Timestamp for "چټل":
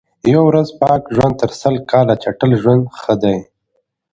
2.23-2.51